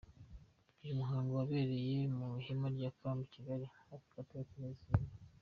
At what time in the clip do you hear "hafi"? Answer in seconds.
3.89-4.07